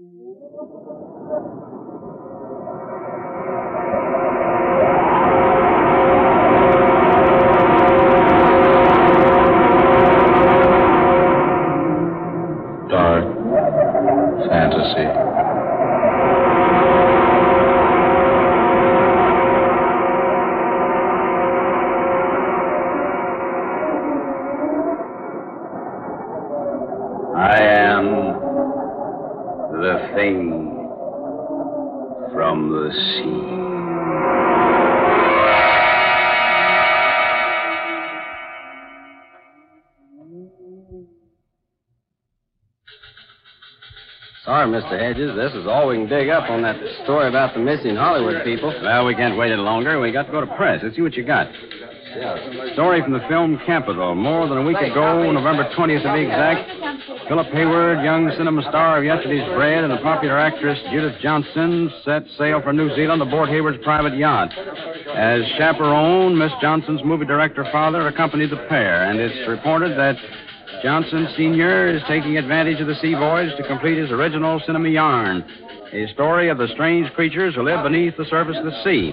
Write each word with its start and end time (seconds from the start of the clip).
Dark 0.00 0.12
fantasy. 0.16 0.80
I 1.20 1.36
am 1.36 1.50
the 1.50 1.56
thing 1.60 1.92
from 1.92 2.00
the 2.00 2.16
sea. 2.16 2.40
Sorry, 2.64 3.09
Mr. 44.80 44.98
Hedges. 44.98 45.36
This 45.36 45.52
is 45.52 45.66
all 45.66 45.88
we 45.88 45.96
can 45.96 46.08
dig 46.08 46.30
up 46.30 46.48
on 46.48 46.62
that 46.62 46.76
story 47.04 47.28
about 47.28 47.52
the 47.52 47.60
missing 47.60 47.96
Hollywood 47.96 48.42
people. 48.44 48.72
Well, 48.82 49.04
we 49.04 49.14
can't 49.14 49.36
wait 49.36 49.52
any 49.52 49.60
longer. 49.60 50.00
We 50.00 50.10
got 50.10 50.26
to 50.26 50.32
go 50.32 50.40
to 50.40 50.46
press. 50.56 50.80
Let's 50.82 50.96
see 50.96 51.02
what 51.02 51.14
you 51.14 51.24
got. 51.24 51.48
Yeah. 52.16 52.72
Story 52.72 53.02
from 53.02 53.12
the 53.12 53.22
film 53.28 53.60
Capital. 53.66 54.14
More 54.14 54.48
than 54.48 54.58
a 54.58 54.64
week 54.64 54.78
ago, 54.78 55.30
November 55.30 55.68
20th 55.76 56.02
to 56.02 56.12
be 56.14 56.22
exact, 56.22 57.28
Philip 57.28 57.46
Hayward, 57.52 58.02
young 58.02 58.32
cinema 58.36 58.62
star 58.62 58.98
of 58.98 59.04
yesterday's 59.04 59.46
bread, 59.54 59.84
and 59.84 59.92
the 59.92 59.98
popular 59.98 60.38
actress 60.38 60.78
Judith 60.90 61.20
Johnston 61.20 61.92
set 62.04 62.24
sail 62.36 62.60
for 62.62 62.72
New 62.72 62.92
Zealand 62.96 63.22
aboard 63.22 63.50
Hayward's 63.50 63.78
private 63.84 64.16
yacht. 64.16 64.50
As 65.14 65.42
chaperone, 65.58 66.36
Miss 66.36 66.50
Johnston's 66.60 67.04
movie 67.04 67.26
director 67.26 67.64
father 67.70 68.08
accompanied 68.08 68.50
the 68.50 68.64
pair, 68.68 69.04
and 69.04 69.20
it's 69.20 69.46
reported 69.48 69.96
that 69.96 70.16
Johnston 70.82 71.28
Sr. 71.36 71.94
is 71.94 72.02
taking 72.08 72.38
advantage 72.38 72.80
of 72.80 72.86
the 72.86 72.94
sea 72.96 73.12
voyage 73.12 73.54
to 73.58 73.68
complete 73.68 73.98
his 73.98 74.10
original 74.10 74.60
cinema 74.64 74.88
yarn, 74.88 75.44
a 75.92 76.06
story 76.14 76.48
of 76.48 76.56
the 76.56 76.68
strange 76.68 77.12
creatures 77.12 77.54
who 77.54 77.62
live 77.62 77.82
beneath 77.82 78.16
the 78.16 78.24
surface 78.26 78.56
of 78.56 78.64
the 78.64 78.82
sea. 78.82 79.12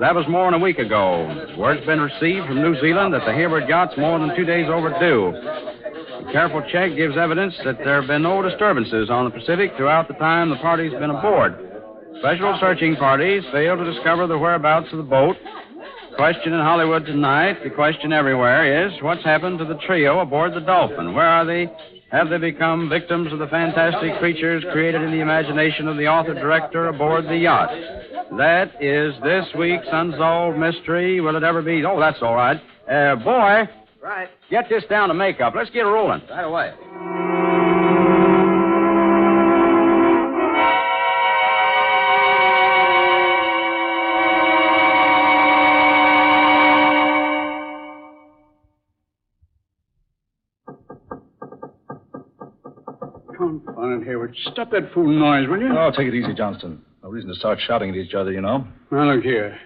That 0.00 0.14
was 0.14 0.24
more 0.28 0.46
than 0.50 0.60
a 0.60 0.62
week 0.62 0.78
ago. 0.78 1.54
Word's 1.58 1.84
been 1.84 2.00
received 2.00 2.46
from 2.46 2.62
New 2.62 2.80
Zealand 2.80 3.12
that 3.12 3.26
the 3.26 3.32
Hayward 3.32 3.68
yacht's 3.68 3.98
more 3.98 4.18
than 4.18 4.34
two 4.36 4.44
days 4.44 4.68
overdue. 4.68 5.36
A 5.36 6.32
careful 6.32 6.62
check 6.72 6.96
gives 6.96 7.16
evidence 7.16 7.54
that 7.64 7.78
there 7.78 8.00
have 8.00 8.08
been 8.08 8.22
no 8.22 8.40
disturbances 8.40 9.10
on 9.10 9.26
the 9.26 9.30
Pacific 9.30 9.72
throughout 9.76 10.08
the 10.08 10.14
time 10.14 10.48
the 10.48 10.56
party's 10.56 10.92
been 10.92 11.10
aboard. 11.10 11.56
Special 12.20 12.56
searching 12.58 12.96
parties 12.96 13.42
failed 13.52 13.80
to 13.80 13.92
discover 13.92 14.26
the 14.26 14.38
whereabouts 14.38 14.88
of 14.92 14.98
the 14.98 15.04
boat. 15.04 15.36
Question 16.16 16.54
in 16.54 16.60
Hollywood 16.60 17.04
tonight, 17.04 17.62
the 17.62 17.68
question 17.68 18.10
everywhere 18.12 18.86
is 18.86 18.92
what's 19.02 19.22
happened 19.22 19.58
to 19.58 19.66
the 19.66 19.78
trio 19.86 20.20
aboard 20.20 20.54
the 20.54 20.60
Dolphin? 20.60 21.12
Where 21.14 21.26
are 21.26 21.44
they? 21.44 21.66
Have 22.10 22.30
they 22.30 22.38
become 22.38 22.88
victims 22.88 23.32
of 23.32 23.38
the 23.38 23.48
fantastic 23.48 24.18
creatures 24.18 24.64
created 24.72 25.02
in 25.02 25.10
the 25.10 25.20
imagination 25.20 25.88
of 25.88 25.98
the 25.98 26.06
author 26.06 26.32
director 26.32 26.88
aboard 26.88 27.26
the 27.26 27.36
yacht? 27.36 27.68
That 28.38 28.72
is 28.80 29.12
this 29.22 29.44
week's 29.58 29.86
unsolved 29.92 30.56
mystery. 30.58 31.20
Will 31.20 31.36
it 31.36 31.42
ever 31.42 31.60
be? 31.60 31.84
Oh, 31.84 32.00
that's 32.00 32.18
all 32.22 32.34
right. 32.34 32.60
Uh, 32.90 33.16
boy, 33.16 33.68
Right. 34.02 34.28
get 34.50 34.68
this 34.70 34.84
down 34.88 35.08
to 35.08 35.14
makeup. 35.14 35.52
Let's 35.54 35.70
get 35.70 35.80
rolling. 35.80 36.22
Right 36.30 36.44
away. 36.44 37.25
Hayward. 54.06 54.34
Stop 54.52 54.70
that 54.70 54.92
fool 54.94 55.08
noise, 55.08 55.48
will 55.48 55.60
you? 55.60 55.68
Oh, 55.76 55.90
take 55.90 56.06
it 56.08 56.14
easy, 56.14 56.32
Johnston. 56.34 56.82
No 57.02 57.10
reason 57.10 57.28
to 57.28 57.36
start 57.36 57.58
shouting 57.66 57.90
at 57.90 57.96
each 57.96 58.14
other, 58.14 58.32
you 58.32 58.40
know. 58.40 58.66
Now, 58.90 59.12
look 59.12 59.24
here. 59.24 59.58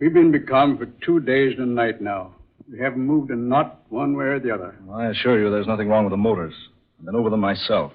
We've 0.00 0.12
been 0.12 0.32
becalmed 0.32 0.78
for 0.78 0.86
two 1.04 1.20
days 1.20 1.54
and 1.58 1.70
a 1.70 1.72
night 1.72 2.00
now. 2.00 2.34
We 2.70 2.78
haven't 2.80 3.06
moved 3.06 3.30
a 3.30 3.36
knot 3.36 3.82
one 3.88 4.16
way 4.16 4.24
or 4.26 4.40
the 4.40 4.52
other. 4.52 4.74
I 4.92 5.06
assure 5.06 5.40
you 5.40 5.50
there's 5.50 5.66
nothing 5.66 5.88
wrong 5.88 6.04
with 6.04 6.12
the 6.12 6.16
motors. 6.16 6.54
I've 6.98 7.06
been 7.06 7.14
over 7.14 7.30
them 7.30 7.40
myself. 7.40 7.92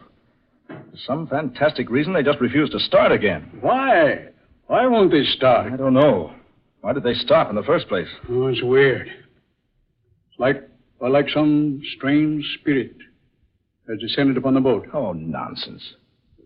For 0.68 0.98
some 1.06 1.28
fantastic 1.28 1.90
reason, 1.90 2.14
they 2.14 2.24
just 2.24 2.40
refuse 2.40 2.70
to 2.70 2.80
start 2.80 3.12
again. 3.12 3.50
Why? 3.62 4.28
Why 4.68 4.86
won't 4.86 5.12
they 5.12 5.24
start? 5.24 5.72
I 5.74 5.78
don't 5.78 5.94
know. 5.94 6.34
Why 6.82 6.94
did 6.94 7.04
they 7.04 7.14
stop 7.14 7.50
in 7.50 7.56
the 7.56 7.64
first 7.64 7.88
place? 7.88 8.08
Oh, 8.30 8.48
it's 8.48 8.62
weird. 8.62 9.08
It's 9.08 10.40
like, 10.40 10.70
well, 11.00 11.12
like 11.12 11.30
some 11.30 11.82
strange 11.96 12.46
spirit 12.60 12.96
has 13.90 14.00
descended 14.00 14.38
upon 14.38 14.54
the 14.54 14.60
boat. 14.60 14.88
Oh, 14.94 15.14
nonsense. 15.14 15.82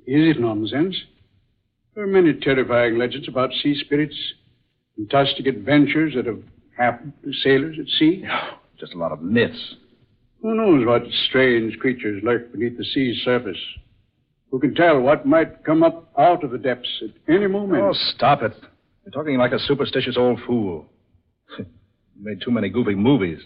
Is 0.08 0.36
it 0.36 0.40
nonsense? 0.40 0.96
There 1.96 2.04
are 2.04 2.08
many 2.08 2.34
terrifying 2.34 2.98
legends 2.98 3.28
about 3.28 3.52
sea 3.62 3.80
spirits, 3.84 4.16
fantastic 4.96 5.46
adventures 5.48 6.14
that 6.16 6.26
have 6.26 6.40
happened 6.78 7.14
to 7.24 7.34
sailors 7.34 7.78
at 7.80 7.88
sea. 8.00 8.24
Oh, 8.34 8.58
just 8.80 8.94
a 8.96 8.98
lot 8.98 9.12
of 9.12 9.22
myths. 9.22 9.76
Who 10.42 10.56
knows 10.56 10.88
what 10.88 11.04
strange 11.30 11.78
creatures 11.78 12.24
lurk 12.24 12.52
beneath 12.52 12.78
the 12.78 12.84
sea's 12.84 13.22
surface? 13.24 13.60
Who 14.50 14.60
can 14.60 14.74
tell 14.74 15.00
what 15.00 15.26
might 15.26 15.64
come 15.64 15.84
up 15.84 16.12
out 16.18 16.44
of 16.44 16.50
the 16.50 16.58
depths 16.58 16.90
at 17.04 17.34
any 17.34 17.46
moment? 17.46 17.84
Oh, 17.84 17.94
stop 18.16 18.42
it. 18.42 18.54
You're 19.06 19.12
talking 19.12 19.38
like 19.38 19.52
a 19.52 19.60
superstitious 19.60 20.18
old 20.18 20.40
fool. 20.48 20.88
you 21.60 21.66
made 22.20 22.42
too 22.42 22.50
many 22.50 22.70
goofy 22.70 22.96
movies. 22.96 23.40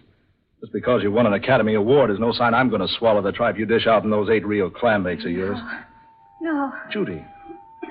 Just 0.65 0.73
because 0.73 1.03
you 1.03 1.11
won 1.11 1.27
an 1.27 1.33
Academy 1.33 1.75
Award 1.75 2.09
is 2.09 2.17
no 2.19 2.31
sign 2.31 2.55
I'm 2.55 2.69
going 2.69 2.81
to 2.81 2.87
swallow 2.97 3.21
the 3.21 3.31
tripe 3.31 3.55
you 3.55 3.67
dish 3.67 3.85
out 3.85 4.03
in 4.03 4.09
those 4.09 4.31
eight 4.31 4.43
real 4.43 4.67
clam 4.67 5.03
bakes 5.03 5.23
of 5.23 5.29
yours. 5.29 5.59
No, 6.41 6.73
Judy. 6.91 7.23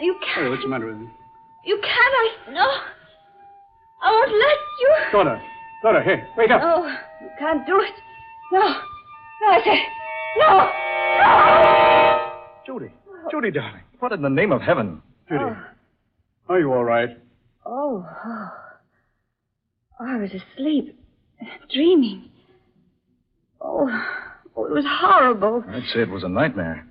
you 0.01 0.17
can't. 0.35 0.51
what's 0.51 0.63
the 0.65 0.69
matter 0.69 0.87
with 0.87 0.97
you? 0.97 1.09
You 1.65 1.81
can't. 1.81 1.95
I 1.95 2.31
no. 2.51 2.67
I 4.03 4.11
won't 4.11 4.33
let 4.33 4.59
you. 4.81 4.97
Daughter, 5.13 5.43
daughter, 5.85 6.03
here. 6.03 6.27
wake 6.37 6.51
up. 6.51 6.61
No, 6.63 6.89
you 7.21 7.29
can't 7.39 7.65
do 7.65 7.81
it. 7.81 7.95
No, 8.51 8.61
no, 8.61 9.47
I 9.47 9.63
say 9.65 9.81
no, 10.37 10.59
no. 12.67 12.79
Judy. 12.79 12.93
Judy, 13.31 13.53
darling. 13.53 13.83
What 14.01 14.11
in 14.11 14.21
the 14.21 14.29
name 14.29 14.51
of 14.51 14.63
heaven? 14.63 15.01
Judy, 15.29 15.45
oh. 15.45 15.57
are 16.49 16.59
you 16.59 16.73
all 16.73 16.85
right? 16.85 17.11
Oh, 17.65 18.05
oh. 18.25 18.49
Oh, 20.01 20.07
I 20.09 20.17
was 20.17 20.31
asleep, 20.31 20.99
dreaming. 21.73 22.31
Oh, 23.67 23.89
oh, 24.55 24.67
it 24.67 24.73
was 24.73 24.85
horrible. 24.87 25.65
I'd 25.67 25.85
say 25.93 26.03
it 26.03 26.11
was 26.11 26.23
a 26.23 26.29
nightmare. 26.29 26.87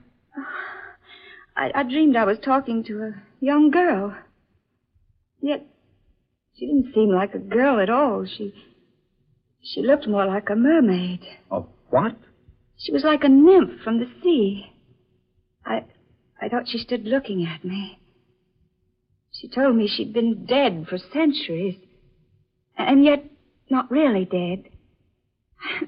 I, 1.56 1.72
I 1.76 1.84
dreamed 1.84 2.16
I 2.16 2.26
was 2.26 2.40
talking 2.44 2.84
to 2.86 3.04
a 3.04 3.14
young 3.40 3.70
girl. 3.70 4.18
Yet 5.40 5.68
she 6.58 6.66
didn't 6.66 6.94
seem 6.96 7.10
like 7.10 7.36
a 7.36 7.40
girl 7.40 7.80
at 7.80 7.92
all. 7.92 8.26
She 8.26 8.54
she 9.62 9.82
looked 9.82 10.08
more 10.08 10.26
like 10.26 10.50
a 10.50 10.56
mermaid. 10.56 11.20
A 11.52 11.62
what? 11.90 12.16
She 12.78 12.92
was 12.92 13.04
like 13.04 13.24
a 13.24 13.30
nymph 13.30 13.82
from 13.84 14.00
the 14.00 14.10
sea. 14.24 14.72
I 15.64 15.86
I 16.42 16.50
thought 16.50 16.68
she 16.68 16.80
stood 16.80 17.04
looking 17.06 17.46
at 17.46 17.64
me. 17.64 18.00
She 19.32 19.48
told 19.48 19.76
me 19.76 19.88
she'd 19.88 20.14
been 20.14 20.46
dead 20.46 20.88
for 20.90 20.98
centuries, 20.98 21.76
and 22.78 23.06
yet 23.06 23.26
not 23.70 23.92
really 23.92 24.26
dead. 24.26 24.70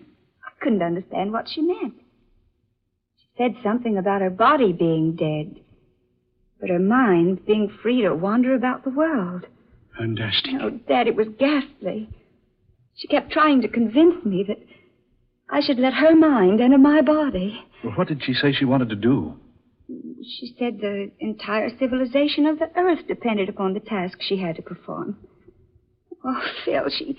I 0.65 0.67
couldn't 0.67 0.81
understand 0.81 1.31
what 1.31 1.47
she 1.47 1.61
meant. 1.61 1.93
She 3.17 3.27
said 3.37 3.55
something 3.61 3.99
about 3.99 4.21
her 4.21 4.31
body 4.31 4.73
being 4.73 5.15
dead, 5.15 5.59
but 6.59 6.71
her 6.71 6.79
mind 6.79 7.45
being 7.45 7.69
free 7.83 8.01
to 8.01 8.15
wander 8.15 8.55
about 8.55 8.83
the 8.83 8.89
world. 8.89 9.45
Fantastic. 9.95 10.53
Oh, 10.59 10.71
Dad, 10.71 11.05
it 11.07 11.15
was 11.15 11.27
ghastly. 11.37 12.09
She 12.95 13.07
kept 13.07 13.31
trying 13.31 13.61
to 13.61 13.67
convince 13.67 14.25
me 14.25 14.43
that 14.47 14.57
I 15.51 15.61
should 15.61 15.77
let 15.77 15.93
her 15.93 16.15
mind 16.15 16.59
enter 16.59 16.79
my 16.79 17.01
body. 17.01 17.61
Well, 17.83 17.93
what 17.93 18.07
did 18.07 18.23
she 18.23 18.33
say 18.33 18.51
she 18.51 18.65
wanted 18.65 18.89
to 18.89 18.95
do? 18.95 19.35
She 19.87 20.55
said 20.57 20.79
the 20.79 21.11
entire 21.19 21.69
civilization 21.77 22.47
of 22.47 22.57
the 22.57 22.71
earth 22.75 23.05
depended 23.07 23.49
upon 23.49 23.75
the 23.75 23.79
task 23.79 24.17
she 24.19 24.37
had 24.37 24.55
to 24.55 24.63
perform. 24.63 25.17
Oh, 26.23 26.41
Phil, 26.65 26.89
she 26.89 27.15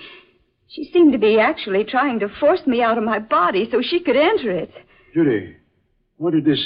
she 0.68 0.90
seemed 0.92 1.12
to 1.12 1.18
be 1.18 1.38
actually 1.38 1.84
trying 1.84 2.20
to 2.20 2.28
force 2.40 2.66
me 2.66 2.82
out 2.82 2.98
of 2.98 3.04
my 3.04 3.18
body 3.18 3.68
so 3.70 3.80
she 3.82 4.00
could 4.00 4.16
enter 4.16 4.50
it. 4.50 4.72
Judy, 5.14 5.56
what 6.16 6.32
did 6.32 6.44
this 6.44 6.62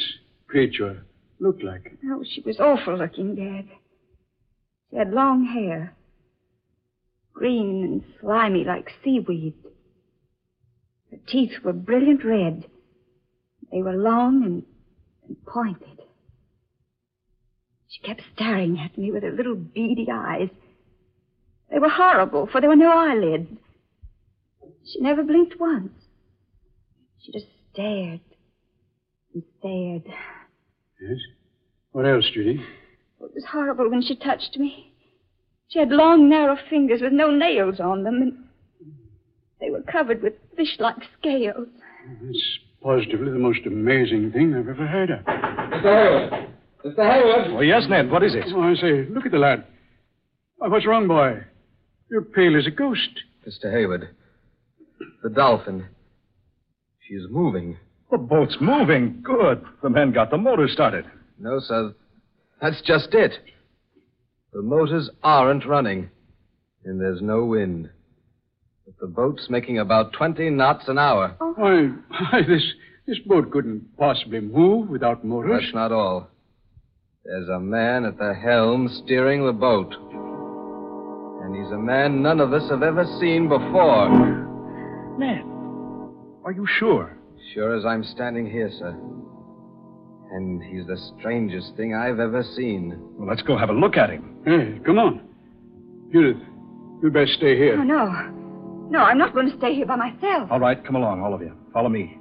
creature 0.46 1.04
look 1.38 1.58
like? 1.62 1.92
Oh, 2.06 2.24
she 2.28 2.40
was 2.40 2.58
awful 2.58 2.96
looking, 2.96 3.34
Dad. 3.34 3.68
She 4.90 4.96
had 4.96 5.12
long 5.12 5.44
hair, 5.44 5.94
green 7.32 7.84
and 7.84 8.04
slimy 8.20 8.64
like 8.64 8.90
seaweed. 9.04 9.54
Her 11.10 11.18
teeth 11.28 11.52
were 11.64 11.72
brilliant 11.72 12.24
red. 12.24 12.64
They 13.70 13.82
were 13.82 13.96
long 13.96 14.44
and, 14.44 14.62
and 15.26 15.36
pointed. 15.46 16.00
She 17.88 18.00
kept 18.02 18.22
staring 18.34 18.78
at 18.78 18.96
me 18.96 19.10
with 19.10 19.22
her 19.22 19.32
little 19.32 19.56
beady 19.56 20.08
eyes. 20.12 20.48
They 21.70 21.78
were 21.78 21.88
horrible, 21.88 22.48
for 22.50 22.60
there 22.60 22.70
were 22.70 22.76
no 22.76 22.92
eyelids. 22.92 23.48
She 24.86 25.00
never 25.00 25.22
blinked 25.22 25.58
once. 25.60 25.92
She 27.20 27.32
just 27.32 27.46
stared 27.72 28.20
and 29.34 29.42
stared. 29.58 30.04
Yes? 31.00 31.18
What 31.92 32.06
else, 32.06 32.24
Judy? 32.32 32.64
It 33.20 33.34
was 33.34 33.44
horrible 33.50 33.90
when 33.90 34.02
she 34.02 34.16
touched 34.16 34.56
me. 34.58 34.92
She 35.68 35.78
had 35.78 35.90
long, 35.90 36.28
narrow 36.28 36.56
fingers 36.68 37.00
with 37.00 37.12
no 37.12 37.30
nails 37.30 37.78
on 37.78 38.02
them, 38.02 38.22
and 38.22 38.38
they 39.60 39.70
were 39.70 39.82
covered 39.82 40.22
with 40.22 40.34
fish 40.56 40.76
like 40.78 40.96
scales. 41.18 41.68
It's 42.22 42.58
positively 42.82 43.30
the 43.30 43.38
most 43.38 43.60
amazing 43.66 44.32
thing 44.32 44.54
I've 44.54 44.68
ever 44.68 44.86
heard 44.86 45.10
of. 45.10 45.20
Mr. 45.20 45.82
Hayward! 45.82 46.50
Mr. 46.84 47.12
Hayward! 47.12 47.46
Oh, 47.50 47.60
yes, 47.60 47.84
Ned. 47.88 48.10
What 48.10 48.24
is 48.24 48.34
it? 48.34 48.46
Oh, 48.48 48.62
I 48.62 48.74
say, 48.74 49.06
look 49.10 49.26
at 49.26 49.32
the 49.32 49.38
lad. 49.38 49.64
Why, 50.56 50.68
what's 50.68 50.86
wrong, 50.86 51.06
boy? 51.06 51.44
You're 52.10 52.22
pale 52.22 52.56
as 52.58 52.66
a 52.66 52.70
ghost. 52.70 53.10
Mr. 53.46 53.70
Hayward. 53.70 54.08
The 55.22 55.30
dolphin. 55.30 55.86
She's 57.06 57.22
moving. 57.30 57.76
The 58.10 58.18
boat's 58.18 58.56
moving. 58.60 59.20
Good. 59.22 59.62
The 59.82 59.90
men 59.90 60.12
got 60.12 60.30
the 60.30 60.38
motor 60.38 60.66
started. 60.68 61.04
No, 61.38 61.60
sir. 61.60 61.94
That's 62.60 62.80
just 62.82 63.08
it. 63.12 63.32
The 64.52 64.62
motors 64.62 65.10
aren't 65.22 65.66
running, 65.66 66.10
and 66.84 67.00
there's 67.00 67.22
no 67.22 67.44
wind. 67.44 67.88
But 68.84 68.94
the 69.00 69.06
boat's 69.06 69.48
making 69.48 69.78
about 69.78 70.12
20 70.12 70.50
knots 70.50 70.88
an 70.88 70.98
hour. 70.98 71.36
Oh. 71.40 71.54
Why, 71.56 71.88
why, 72.08 72.42
this, 72.42 72.64
this 73.06 73.18
boat 73.26 73.50
couldn't 73.50 73.96
possibly 73.96 74.40
move 74.40 74.88
without 74.88 75.24
motors. 75.24 75.62
That's 75.62 75.74
not 75.74 75.92
all. 75.92 76.28
There's 77.24 77.48
a 77.48 77.60
man 77.60 78.04
at 78.04 78.18
the 78.18 78.34
helm 78.34 78.88
steering 79.04 79.46
the 79.46 79.52
boat. 79.52 79.94
And 81.44 81.54
he's 81.54 81.72
a 81.72 81.78
man 81.78 82.22
none 82.22 82.40
of 82.40 82.52
us 82.52 82.68
have 82.70 82.82
ever 82.82 83.04
seen 83.20 83.48
before. 83.48 84.39
Ned, 85.20 85.44
are 86.44 86.52
you 86.52 86.66
sure? 86.78 87.16
Sure 87.52 87.76
as 87.76 87.84
I'm 87.84 88.02
standing 88.02 88.50
here, 88.50 88.70
sir. 88.78 88.96
And 90.32 90.62
he's 90.62 90.86
the 90.86 90.96
strangest 91.18 91.76
thing 91.76 91.94
I've 91.94 92.18
ever 92.18 92.42
seen. 92.56 92.96
Well, 93.18 93.28
let's 93.28 93.42
go 93.42 93.58
have 93.58 93.68
a 93.68 93.72
look 93.74 93.96
at 93.96 94.08
him. 94.08 94.36
Hey, 94.46 94.80
come 94.84 94.98
on. 94.98 95.20
Judith, 96.10 96.40
you'd 97.02 97.12
best 97.12 97.32
stay 97.32 97.56
here. 97.56 97.76
Oh, 97.78 97.82
no. 97.82 98.06
No, 98.90 99.00
I'm 99.00 99.18
not 99.18 99.34
going 99.34 99.50
to 99.50 99.56
stay 99.58 99.74
here 99.74 99.86
by 99.86 99.96
myself. 99.96 100.50
All 100.50 100.58
right, 100.58 100.82
come 100.84 100.96
along, 100.96 101.20
all 101.20 101.34
of 101.34 101.42
you. 101.42 101.52
Follow 101.72 101.88
me. 101.88 102.18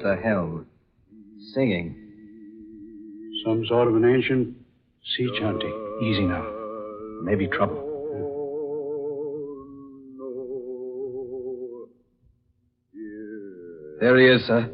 At 0.00 0.16
the 0.16 0.22
helm. 0.22 0.66
Singing. 1.54 1.94
Some 3.44 3.64
sort 3.66 3.88
of 3.88 3.96
an 3.96 4.04
ancient 4.04 4.54
sea 5.16 5.28
chanty. 5.38 5.70
Easy 6.02 6.22
now. 6.22 6.46
Maybe 7.22 7.46
trouble. 7.48 7.86
There 14.00 14.18
he 14.18 14.26
is, 14.26 14.46
sir. 14.46 14.70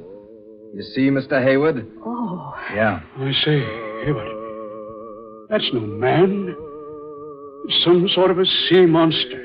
You 0.75 0.83
see, 0.95 1.09
Mr. 1.11 1.43
Hayward? 1.43 1.87
Oh, 2.05 2.55
Yeah. 2.75 3.01
I 3.19 3.33
say, 3.45 3.59
Hayward, 4.05 5.49
that's 5.49 5.69
no 5.73 5.81
man. 5.81 6.55
It's 7.69 7.85
some 7.85 8.09
sort 8.15 8.31
of 8.31 8.39
a 8.39 8.45
sea 8.45 8.87
monster. 8.87 9.43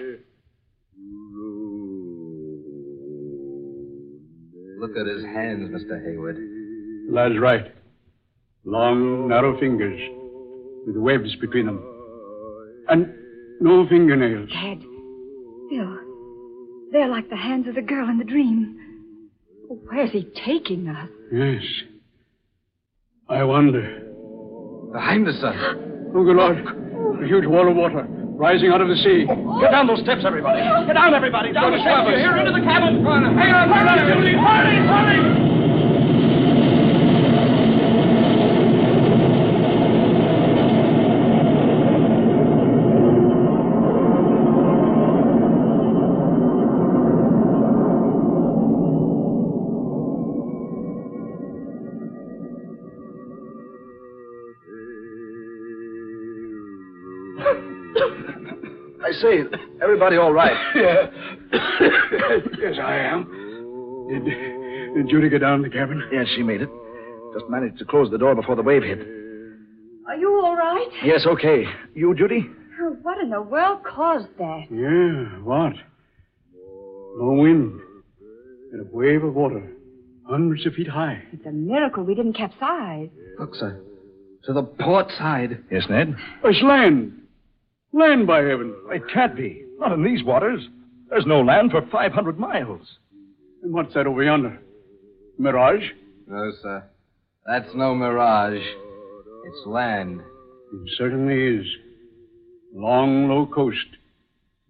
Mr. 5.71 6.03
Hayward. 6.05 6.35
The 6.35 7.13
lad's 7.13 7.39
right. 7.39 7.71
Long, 8.65 9.29
narrow 9.29 9.59
fingers 9.59 9.99
with 10.85 10.97
webs 10.97 11.35
between 11.37 11.65
them. 11.65 11.83
And 12.89 13.13
no 13.61 13.87
fingernails. 13.87 14.49
Dad. 14.49 14.79
Bill. 15.69 15.97
They're 16.91 17.07
like 17.07 17.29
the 17.29 17.37
hands 17.37 17.67
of 17.67 17.75
the 17.75 17.81
girl 17.81 18.09
in 18.09 18.17
the 18.17 18.25
dream. 18.25 18.77
Where's 19.89 20.11
he 20.11 20.27
taking 20.45 20.89
us? 20.89 21.09
Yes. 21.31 21.63
I 23.29 23.43
wonder. 23.43 24.03
Behind 24.91 25.27
us, 25.27 25.35
sir. 25.39 26.11
Oh, 26.13 26.23
good 26.25 26.35
Lord. 26.35 26.57
A 27.23 27.25
huge 27.25 27.45
wall 27.45 27.69
of 27.69 27.77
water 27.77 28.05
rising 28.41 28.71
out 28.73 28.81
of 28.81 28.89
the 28.89 28.97
sea. 28.97 29.23
Get 29.61 29.71
down 29.71 29.85
those 29.85 30.01
steps, 30.01 30.25
everybody. 30.25 30.59
Get 30.87 30.93
down, 30.93 31.13
everybody. 31.13 31.53
Down 31.53 31.71
the 31.71 31.79
steps. 31.79 32.09
Here 32.17 32.35
into 32.35 32.51
the 32.51 32.65
cabin. 32.65 33.05
Hurry, 33.05 33.29
hurry, 33.37 34.01
Judy. 34.09 34.33
Hurry, 34.33 34.77
hurry. 34.81 35.30
Say, 59.21 59.57
everybody 59.81 60.17
all 60.17 60.33
right? 60.33 60.57
Yeah. 60.75 61.09
yes, 62.59 62.75
I 62.81 62.97
am. 62.97 64.07
Did, 64.09 64.25
did 64.95 65.09
Judy 65.09 65.29
get 65.29 65.39
down 65.39 65.55
in 65.55 65.61
the 65.63 65.69
cabin? 65.69 66.01
Yes, 66.11 66.27
she 66.35 66.43
made 66.43 66.61
it. 66.61 66.69
Just 67.33 67.49
managed 67.49 67.77
to 67.79 67.85
close 67.85 68.09
the 68.11 68.17
door 68.17 68.35
before 68.35 68.55
the 68.55 68.61
wave 68.61 68.83
hit. 68.83 68.99
Are 70.07 70.15
you 70.15 70.41
all 70.43 70.55
right? 70.55 70.87
Yes, 71.03 71.25
okay. 71.27 71.63
You, 71.93 72.13
Judy? 72.15 72.45
Oh, 72.81 72.97
what 73.01 73.17
in 73.19 73.29
the 73.29 73.41
world 73.41 73.83
caused 73.83 74.27
that? 74.37 74.63
Yeah, 74.71 75.39
what? 75.43 75.73
No 77.17 77.33
wind. 77.41 77.79
And 78.71 78.87
a 78.87 78.95
wave 78.95 79.23
of 79.23 79.33
water, 79.33 79.69
hundreds 80.25 80.65
of 80.65 80.73
feet 80.73 80.87
high. 80.87 81.21
It's 81.33 81.45
a 81.45 81.51
miracle 81.51 82.03
we 82.03 82.15
didn't 82.15 82.33
capsize. 82.33 83.09
Look, 83.39 83.55
sir. 83.55 83.81
To 84.45 84.53
the 84.53 84.63
port 84.63 85.07
side. 85.17 85.63
Yes, 85.69 85.83
Ned? 85.89 86.15
It's 86.43 86.63
land. 86.63 87.20
Land, 87.93 88.25
by 88.27 88.39
heaven. 88.39 88.73
It 88.89 89.03
can't 89.13 89.35
be. 89.35 89.65
Not 89.77 89.91
in 89.91 90.03
these 90.03 90.23
waters. 90.23 90.61
There's 91.09 91.25
no 91.25 91.41
land 91.41 91.71
for 91.71 91.81
500 91.91 92.39
miles. 92.39 92.87
And 93.63 93.73
what's 93.73 93.93
that 93.93 94.07
over 94.07 94.23
yonder? 94.23 94.59
Mirage? 95.37 95.83
No, 96.27 96.51
sir. 96.61 96.83
That's 97.45 97.73
no 97.75 97.93
mirage. 97.93 98.61
It's 99.45 99.67
land. 99.67 100.21
It 100.21 100.89
certainly 100.97 101.59
is. 101.59 101.67
Long, 102.73 103.27
low 103.27 103.45
coast, 103.45 103.77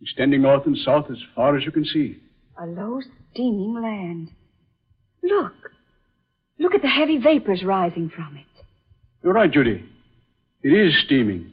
extending 0.02 0.42
north 0.42 0.66
and 0.66 0.78
south 0.78 1.06
as 1.12 1.18
far 1.36 1.56
as 1.56 1.64
you 1.64 1.72
can 1.72 1.86
see. 1.86 2.18
A 2.60 2.66
low, 2.66 3.00
steaming 3.32 3.76
land. 3.82 4.32
Look. 5.22 5.54
Look 6.58 6.74
at 6.74 6.82
the 6.82 6.88
heavy 6.88 7.18
vapors 7.18 7.64
rising 7.64 8.10
from 8.10 8.38
it. 8.38 8.64
You're 9.24 9.34
right, 9.34 9.52
Judy. 9.52 9.84
It 10.64 10.70
is 10.70 10.94
steaming. 11.06 11.52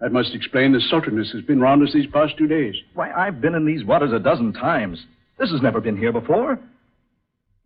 That 0.00 0.12
must 0.12 0.34
explain 0.34 0.72
the 0.72 0.80
sultriness 0.80 1.30
that's 1.32 1.46
been 1.46 1.60
round 1.60 1.82
us 1.82 1.92
these 1.94 2.10
past 2.12 2.36
two 2.36 2.46
days. 2.46 2.74
Why, 2.94 3.10
I've 3.10 3.40
been 3.40 3.54
in 3.54 3.64
these 3.64 3.84
waters 3.84 4.12
a 4.12 4.18
dozen 4.18 4.52
times. 4.52 5.02
This 5.38 5.50
has 5.50 5.62
never 5.62 5.80
been 5.80 5.96
here 5.96 6.12
before. 6.12 6.58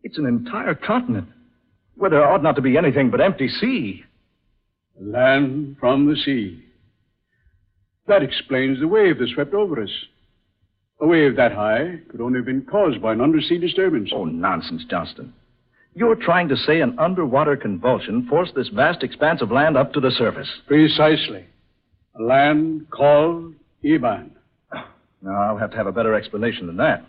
It's 0.03 0.19
an 0.19 0.27
entire 0.27 0.75
continent 0.75 1.29
where 1.97 2.11
there 2.11 2.27
ought 2.27 2.43
not 2.43 2.57
to 2.57 2.63
be 2.63 2.79
anything 2.79 3.11
but 3.11 3.21
empty 3.21 3.49
sea. 3.49 4.05
Land 5.01 5.77
from 5.81 6.07
the 6.07 6.17
sea. 6.17 6.65
That 8.07 8.23
explains 8.23 8.81
the 8.81 8.89
wave 8.89 9.19
that 9.19 9.29
swept 9.35 9.55
over 9.55 9.83
us. 9.83 9.91
A 11.01 11.07
wave 11.07 11.37
that 11.37 11.53
high 11.53 11.99
could 12.11 12.21
only 12.21 12.39
have 12.39 12.47
been 12.47 12.63
caused 12.63 13.01
by 13.01 13.13
an 13.13 13.21
undersea 13.21 13.59
disturbance. 13.59 14.11
Oh, 14.13 14.25
nonsense, 14.25 14.85
Johnston. 14.89 15.33
You're 15.95 16.17
trying 16.17 16.49
to 16.49 16.57
say 16.57 16.81
an 16.81 16.99
underwater 16.99 17.57
convulsion 17.57 18.27
forced 18.29 18.55
this 18.55 18.69
vast 18.69 19.03
expanse 19.03 19.43
of 19.43 19.51
land 19.51 19.77
up 19.77 19.93
to 19.95 20.01
the 20.01 20.11
surface. 20.11 20.49
Precisely. 20.67 21.47
A 22.19 22.23
land 22.23 22.87
called 22.91 23.55
Eban. 23.83 24.33
Now, 25.23 25.43
I'll 25.43 25.59
have 25.59 25.71
to 25.73 25.77
have 25.77 25.87
a 25.87 25.93
better 25.93 26.15
explanation 26.15 26.67
than 26.67 26.79
that. 26.79 27.05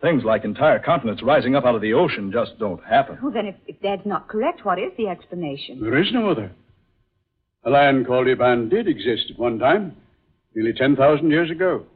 Things 0.00 0.22
like 0.22 0.44
entire 0.44 0.78
continents 0.80 1.22
rising 1.22 1.56
up 1.56 1.64
out 1.64 1.74
of 1.74 1.80
the 1.80 1.94
ocean 1.94 2.30
just 2.30 2.58
don't 2.58 2.82
happen. 2.84 3.18
Well, 3.22 3.32
then, 3.32 3.46
if, 3.46 3.54
if 3.66 3.80
Dad's 3.80 4.04
not 4.04 4.28
correct, 4.28 4.64
what 4.64 4.78
is 4.78 4.92
the 4.98 5.08
explanation? 5.08 5.80
There 5.80 5.98
is 6.00 6.12
no 6.12 6.28
other. 6.28 6.52
A 7.64 7.70
land 7.70 8.06
called 8.06 8.28
Eban 8.28 8.68
did 8.68 8.86
exist 8.86 9.30
at 9.30 9.38
one 9.38 9.58
time, 9.58 9.96
nearly 10.54 10.74
10,000 10.74 11.30
years 11.30 11.50
ago. 11.50 11.86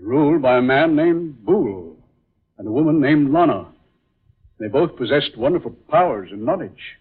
Ruled 0.00 0.40
by 0.42 0.58
a 0.58 0.62
man 0.62 0.94
named 0.94 1.44
Boole 1.44 1.96
and 2.56 2.68
a 2.68 2.70
woman 2.70 3.00
named 3.00 3.32
Lana. 3.32 3.66
They 4.60 4.68
both 4.68 4.96
possessed 4.96 5.36
wonderful 5.36 5.72
powers 5.90 6.30
and 6.30 6.44
knowledge. 6.44 6.96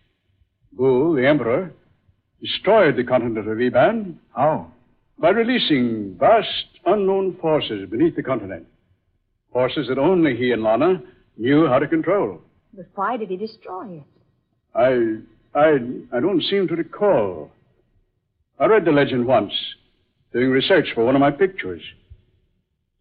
Boole, 0.72 1.14
the 1.14 1.28
Emperor, 1.28 1.74
destroyed 2.41 2.96
the 2.96 3.03
continent 3.03 3.48
of 3.48 3.60
Eban 3.60 4.20
How? 4.36 4.67
Oh. 4.70 4.74
by 5.20 5.29
releasing 5.29 6.15
vast, 6.20 6.65
unknown 6.86 7.38
forces 7.41 7.89
beneath 7.89 8.15
the 8.15 8.24
continent. 8.24 8.65
Forces 9.51 9.88
that 9.88 9.98
only 9.98 10.36
he 10.36 10.51
and 10.51 10.63
Lana 10.63 11.01
knew 11.38 11.67
how 11.67 11.79
to 11.79 11.88
control. 11.88 12.41
But 12.74 12.88
why 12.96 13.17
did 13.17 13.29
he 13.29 13.38
destroy 13.38 13.98
it? 13.98 14.03
I, 14.75 15.60
I, 15.60 15.77
I 16.15 16.20
don't 16.20 16.44
seem 16.44 16.67
to 16.67 16.75
recall. 16.75 17.51
I 18.60 18.65
read 18.65 18.86
the 18.86 18.91
legend 18.91 19.25
once, 19.25 19.53
doing 20.34 20.50
research 20.51 20.88
for 20.94 21.06
one 21.06 21.15
of 21.15 21.22
my 21.22 21.32
pictures. 21.32 21.82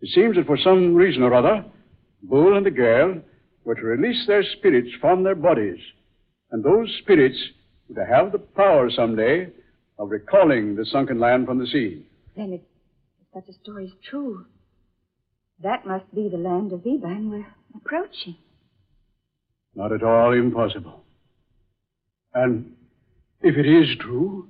It 0.01 0.11
seems 0.15 0.37
that 0.37 0.47
for 0.47 0.59
some 0.59 0.95
reason 0.95 1.23
or 1.23 1.35
other, 1.35 1.65
Boole 2.23 2.57
and 2.57 2.65
the 2.65 2.71
girl 2.71 3.21
were 3.65 3.75
to 3.75 3.83
release 3.83 4.27
their 4.27 4.43
spirits 4.57 4.89
from 5.01 5.23
their 5.25 5.35
bodies, 5.35 5.79
and 6.51 6.63
those 6.63 6.95
spirits 7.03 7.39
were 7.39 7.56
to 7.95 8.05
have 8.05 8.33
the 8.33 8.39
power 8.39 8.91
someday 8.91 9.49
of 9.99 10.11
recalling 10.11 10.77
the 10.77 10.85
sunken 10.87 11.19
land 11.19 11.47
from 11.47 11.59
the 11.59 11.67
sea. 11.67 12.07
Then 12.37 12.53
if, 12.53 12.61
if 13.21 13.27
such 13.33 13.55
a 13.55 13.59
story 13.63 13.87
is 13.87 13.93
true, 14.09 14.45
that 15.63 15.87
must 15.87 16.13
be 16.15 16.29
the 16.29 16.37
land 16.37 16.73
of 16.73 16.87
Eban 16.87 17.31
we're 17.31 17.47
approaching. 17.75 18.37
Not 19.75 19.93
at 19.93 20.03
all 20.03 20.33
impossible. 20.33 21.03
And 22.35 22.75
if 23.43 23.57
it 23.57 23.67
is 23.67 23.97
true, 24.01 24.49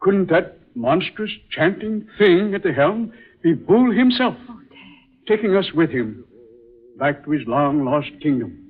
couldn't 0.00 0.30
that 0.30 0.58
monstrous 0.74 1.30
chanting 1.50 2.06
thing 2.18 2.54
at 2.54 2.62
the 2.62 2.72
helm 2.72 3.12
be 3.42 3.52
Boole 3.52 3.92
himself, 3.96 4.34
oh, 4.48 4.60
taking 5.28 5.54
us 5.56 5.66
with 5.74 5.90
him 5.90 6.24
back 6.98 7.24
to 7.24 7.30
his 7.30 7.42
long 7.46 7.84
lost 7.84 8.10
kingdom? 8.22 8.61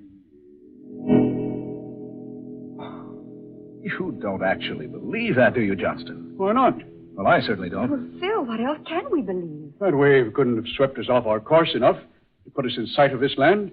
You 3.82 4.16
don't 4.20 4.42
actually 4.44 4.86
believe 4.86 5.36
that, 5.36 5.54
do 5.54 5.60
you, 5.60 5.74
Johnston? 5.74 6.34
Why 6.36 6.52
not? 6.52 6.74
Well, 7.14 7.26
I 7.26 7.40
certainly 7.40 7.68
don't. 7.68 7.90
Well, 7.90 8.20
Phil, 8.20 8.44
what 8.46 8.60
else 8.60 8.78
can 8.88 9.10
we 9.10 9.22
believe? 9.22 9.72
That 9.80 9.96
wave 9.96 10.32
couldn't 10.34 10.56
have 10.56 10.64
swept 10.76 10.98
us 10.98 11.08
off 11.10 11.26
our 11.26 11.40
course 11.40 11.70
enough 11.74 11.96
to 12.44 12.50
put 12.50 12.64
us 12.64 12.72
in 12.76 12.86
sight 12.86 13.12
of 13.12 13.20
this 13.20 13.34
land. 13.36 13.72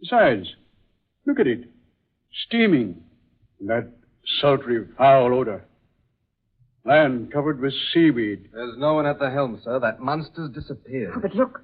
Besides, 0.00 0.46
look 1.26 1.40
at 1.40 1.46
it. 1.46 1.64
Steaming. 2.46 3.02
And 3.60 3.68
that 3.68 3.90
sultry, 4.40 4.86
foul 4.96 5.34
odor. 5.34 5.64
Land 6.84 7.32
covered 7.32 7.60
with 7.60 7.74
seaweed. 7.92 8.48
There's 8.52 8.78
no 8.78 8.94
one 8.94 9.06
at 9.06 9.18
the 9.18 9.30
helm, 9.30 9.60
sir. 9.64 9.80
That 9.80 10.00
monster's 10.00 10.50
disappeared. 10.50 11.14
Oh, 11.16 11.20
but 11.20 11.34
look. 11.34 11.62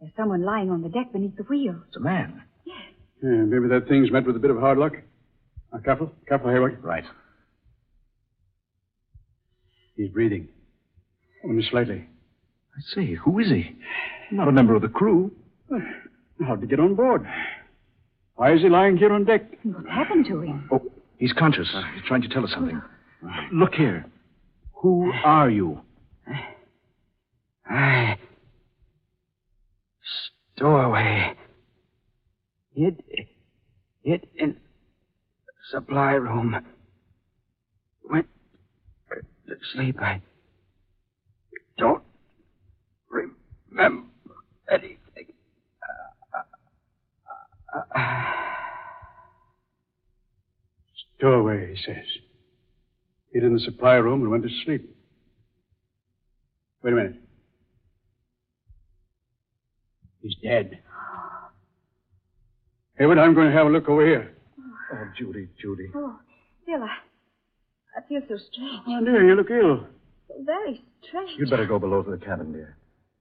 There's 0.00 0.12
someone 0.16 0.42
lying 0.42 0.70
on 0.70 0.82
the 0.82 0.88
deck 0.88 1.12
beneath 1.12 1.36
the 1.36 1.44
wheel. 1.44 1.76
It's 1.86 1.96
a 1.96 2.00
man. 2.00 2.42
Yes. 2.64 2.76
Yeah, 3.22 3.30
maybe 3.30 3.68
that 3.68 3.86
thing's 3.86 4.10
met 4.10 4.26
with 4.26 4.34
a 4.34 4.40
bit 4.40 4.50
of 4.50 4.58
hard 4.58 4.78
luck. 4.78 4.94
Now, 5.72 5.78
careful, 5.80 6.12
careful, 6.28 6.50
Hayward. 6.50 6.82
Right. 6.82 7.04
He's 9.96 10.08
breathing. 10.10 10.48
Oh, 11.44 11.50
Only 11.50 11.64
slightly. 11.70 12.06
I 12.76 12.80
say, 12.94 13.14
who 13.14 13.38
is 13.38 13.48
he? 13.48 13.76
Not 14.32 14.48
a 14.48 14.52
member 14.52 14.74
of 14.74 14.82
the 14.82 14.88
crew. 14.88 15.32
Uh, 15.72 15.78
how'd 16.46 16.60
he 16.62 16.66
get 16.66 16.80
on 16.80 16.94
board? 16.94 17.26
Why 18.36 18.54
is 18.54 18.62
he 18.62 18.68
lying 18.68 18.96
here 18.96 19.12
on 19.12 19.24
deck? 19.24 19.42
What 19.62 19.86
happened 19.86 20.26
to 20.26 20.40
him? 20.42 20.68
Oh, 20.72 20.82
he's 21.18 21.32
conscious. 21.32 21.68
Uh. 21.74 21.82
He's 21.94 22.04
trying 22.06 22.22
to 22.22 22.28
tell 22.28 22.44
us 22.44 22.52
something. 22.52 22.80
Uh. 23.22 23.28
Look 23.52 23.74
here. 23.74 24.06
Who 24.76 25.12
are 25.24 25.50
you? 25.50 25.80
I. 27.68 28.16
Stowaway. 30.56 31.34
Hid. 32.74 33.02
Hid 34.02 34.26
in 34.36 34.56
supply 35.70 36.12
room. 36.12 36.56
Went 38.10 38.26
to 39.48 39.54
sleep. 39.72 39.96
I 40.00 40.20
don't 41.78 42.02
remember 43.08 44.08
anything. 44.70 44.98
Stowaway, 51.18 51.74
he 51.74 51.82
says. 51.84 52.04
Hid 53.32 53.44
in 53.44 53.54
the 53.54 53.60
supply 53.60 53.94
room 53.94 54.22
and 54.22 54.30
went 54.30 54.42
to 54.42 54.50
sleep. 54.64 54.94
Wait 56.82 56.92
a 56.92 56.96
minute. 56.96 57.16
He's 60.22 60.34
dead. 60.42 60.80
Edward, 62.98 63.18
I'm 63.18 63.34
going 63.34 63.48
to 63.48 63.56
have 63.56 63.66
a 63.66 63.70
look 63.70 63.88
over 63.88 64.04
here. 64.04 64.36
Oh, 64.92 65.04
Judy, 65.18 65.48
Judy. 65.60 65.88
Oh, 65.94 66.16
Phil, 66.66 66.82
I, 66.82 66.88
I 67.98 68.08
feel 68.08 68.20
so 68.28 68.36
strange. 68.50 68.80
Oh, 68.88 69.04
dear, 69.04 69.26
you 69.26 69.34
look 69.34 69.50
ill. 69.50 69.86
So 70.28 70.34
very 70.44 70.82
strange. 71.06 71.30
You'd 71.38 71.50
better 71.50 71.66
go 71.66 71.78
below 71.78 72.02
to 72.02 72.10
the 72.10 72.18
cabin, 72.18 72.52
dear. 72.52 72.76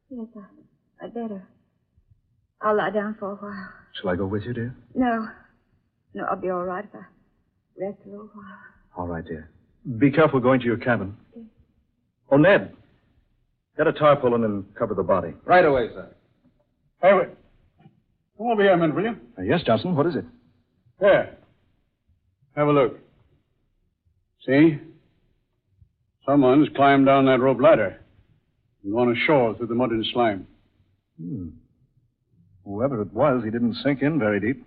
Yes, 0.10 0.28
I, 0.36 1.06
I'd 1.06 1.14
better. 1.14 1.48
I'll 2.62 2.76
lie 2.76 2.90
down 2.90 3.16
for 3.20 3.32
a 3.32 3.36
while. 3.36 3.70
Shall 4.00 4.10
I 4.10 4.16
go 4.16 4.26
with 4.26 4.44
you, 4.44 4.54
dear? 4.54 4.76
No. 4.96 5.28
No, 6.14 6.26
I'll 6.26 6.36
be 6.42 6.50
all 6.50 6.64
right 6.66 6.84
if 6.84 6.94
I 6.94 7.04
rest 7.80 8.00
a 8.06 8.10
little 8.10 8.30
while. 8.34 8.58
All 8.98 9.08
right, 9.08 9.24
dear. 9.26 9.50
Be 9.98 10.12
careful 10.12 10.40
going 10.40 10.60
to 10.60 10.66
your 10.66 10.78
cabin. 10.78 11.16
Yes. 11.36 11.46
Oh, 12.32 12.38
Ned. 12.38 12.74
Get 13.78 13.88
a 13.88 13.94
tarpaulin 13.94 14.44
and 14.44 14.66
cover 14.76 14.94
the 14.94 15.04
body. 15.04 15.34
Right 15.46 15.64
away, 15.64 15.88
sir. 15.94 16.14
Hayward, 17.02 17.38
come 18.38 18.48
over 18.48 18.62
here 18.62 18.74
a 18.74 18.78
minute, 18.78 18.96
will 18.96 19.04
you? 19.04 19.16
Uh, 19.38 19.42
yes, 19.44 19.62
Johnston. 19.66 19.96
What 19.96 20.06
is 20.08 20.16
it? 20.16 20.26
There. 21.00 21.38
Have 22.56 22.68
a 22.68 22.72
look. 22.72 23.00
See? 24.46 24.80
Someone's 26.26 26.70
climbed 26.76 27.06
down 27.06 27.26
that 27.26 27.40
rope 27.40 27.60
ladder 27.62 28.00
and 28.84 28.94
gone 28.94 29.12
ashore 29.12 29.56
through 29.56 29.68
the 29.68 29.76
mud 29.76 29.92
and 29.92 30.06
slime. 30.14 30.48
Hmm. 31.22 31.50
Whoever 32.66 33.02
it 33.02 33.14
was, 33.14 33.44
he 33.44 33.50
didn't 33.50 33.76
sink 33.84 34.02
in 34.02 34.20
very 34.20 34.40
deep. 34.40 34.66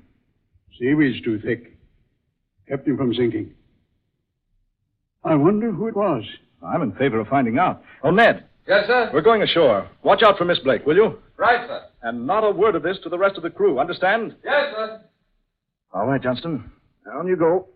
Seaweed's 0.79 1.23
too 1.23 1.39
thick. 1.41 1.77
Kept 2.69 2.87
him 2.89 2.97
from 2.97 3.15
sinking. 3.15 3.53
I 5.25 5.35
wonder 5.37 5.71
who 5.71 5.87
it 5.89 5.95
was. 5.97 6.25
I'm 6.65 6.83
in 6.83 6.93
favor 6.93 7.21
of 7.21 7.29
finding 7.29 7.59
out. 7.59 7.83
Oh, 8.03 8.11
Ned, 8.11 8.45
Yes, 8.67 8.87
sir? 8.87 9.11
we're 9.13 9.21
going 9.21 9.43
ashore. 9.43 9.89
Watch 10.03 10.23
out 10.23 10.39
for 10.39 10.45
Miss 10.45 10.59
Blake, 10.61 10.85
will 10.87 10.97
you? 10.97 11.19
Right, 11.37 11.67
sir. 11.69 11.83
And 12.03 12.27
not 12.27 12.45
a 12.45 12.51
word 12.51 12.75
of 12.75 12.83
this 12.83 12.99
to 13.03 13.09
the 13.09 13.19
rest 13.19 13.37
of 13.37 13.43
the 13.43 13.51
crew. 13.51 13.79
Understand? 13.79 14.35
Yes, 14.45 14.73
sir. 14.75 15.01
All 15.93 16.07
right, 16.07 16.23
Johnston. 16.23 16.71
Down 17.05 17.27
you 17.27 17.37
go. 17.37 17.67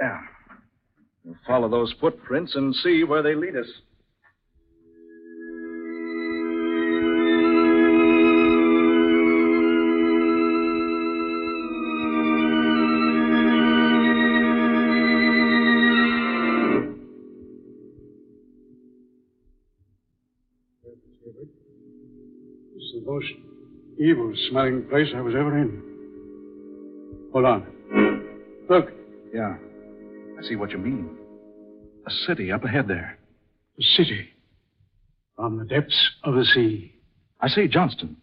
Yeah. 0.00 0.20
We'll 1.24 1.36
follow 1.46 1.68
those 1.68 1.92
footprints 2.00 2.54
and 2.54 2.74
see 2.76 3.02
where 3.02 3.22
they 3.22 3.34
lead 3.34 3.56
us. 3.56 3.66
This 22.74 22.82
is 22.84 22.92
the 22.94 23.10
most 23.10 23.26
evil 23.98 24.32
smelling 24.50 24.84
place 24.88 25.08
I 25.16 25.20
was 25.20 25.34
ever 25.34 25.58
in. 25.58 25.82
Hold 27.32 27.44
on. 27.44 27.75
Look, 28.68 28.90
Yeah. 29.32 29.56
I 30.38 30.42
see 30.42 30.56
what 30.56 30.70
you 30.70 30.78
mean. 30.78 31.16
A 32.06 32.10
city 32.26 32.52
up 32.52 32.64
ahead 32.64 32.88
there. 32.88 33.18
A 33.78 33.82
city. 33.96 34.28
From 35.34 35.58
the 35.58 35.64
depths 35.64 36.10
of 36.24 36.34
the 36.34 36.44
sea. 36.44 36.94
I 37.40 37.48
say, 37.48 37.68
Johnston, 37.68 38.16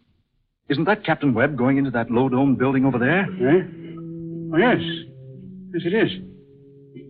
isn't 0.68 0.84
that 0.84 1.04
Captain 1.04 1.34
Webb 1.34 1.56
going 1.56 1.76
into 1.78 1.90
that 1.92 2.10
low 2.10 2.28
dome 2.28 2.56
building 2.56 2.84
over 2.84 2.98
there? 2.98 3.22
Eh? 3.22 3.62
Oh, 4.52 4.56
yes. 4.56 4.80
Yes, 5.72 5.82
it 5.86 5.94
is. 5.94 6.10